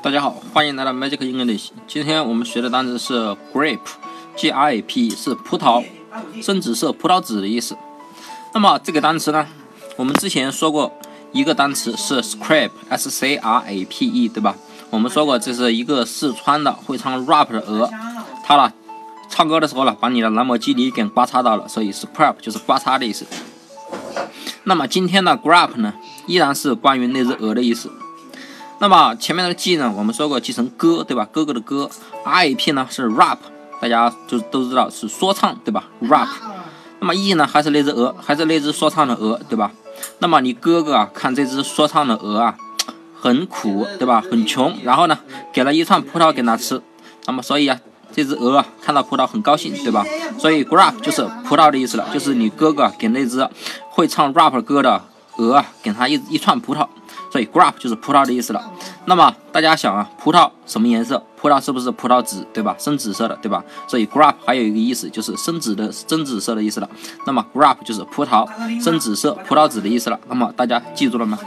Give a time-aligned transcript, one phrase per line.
[0.00, 1.70] 大家好，欢迎来到 Magic English。
[1.88, 5.84] 今天我们学的单词是 grape，G R A P，是葡萄，
[6.40, 7.76] 深紫色葡萄籽的意思。
[8.54, 9.48] 那么这个单词呢，
[9.96, 10.92] 我们之前说过
[11.32, 14.54] 一个单词是 scrape，S C R A P E，对吧？
[14.90, 17.90] 我们说过这是一个四川的会唱 rap 的鹅，
[18.44, 18.72] 它呢
[19.28, 23.26] 唱歌的时候呢，把你的兰博基尼给刮擦到了，所以 scrape 就是刮擦的意思。
[24.62, 25.92] 那么今天的 grape 呢，
[26.26, 27.90] 依然是关于那只鹅的意思。
[28.80, 31.28] 那么前面的 G 呢，我们说过记成歌，对吧？
[31.32, 31.90] 哥哥的歌。
[32.24, 33.38] RAP 呢是 rap，
[33.80, 36.28] 大家就都知道是说唱，对吧？rap。
[37.00, 39.72] 那么 E 呢还是那只鹅，还是那只说唱的鹅，对吧？
[40.20, 42.56] 那么你哥哥啊，看这只说唱的鹅啊，
[43.20, 44.22] 很苦，对吧？
[44.30, 45.18] 很穷，然后呢，
[45.52, 46.80] 给了一串葡萄给他吃。
[47.26, 47.80] 那么所以啊，
[48.12, 50.06] 这只鹅啊，看到葡萄很高兴，对吧？
[50.38, 53.48] 所以 grape 就是葡萄的意思了，就是你哥哥给那只
[53.90, 55.02] 会唱 rap 歌的
[55.36, 56.86] 鹅啊，给他一一串葡萄。
[57.30, 58.62] 所以 grape 就是葡萄的意思了。
[59.06, 61.22] 那么大家想啊，葡萄什么颜色？
[61.40, 62.74] 葡萄是不是葡萄紫，对吧？
[62.78, 63.62] 深紫色的，对吧？
[63.86, 66.90] 所以 grape 还有一个意思就是深紫的、深紫色的意思了。
[67.26, 68.44] 那么 grape 就是葡萄
[68.82, 70.18] 深紫色、葡萄紫的意思了。
[70.28, 71.38] 那么大家记住了吗？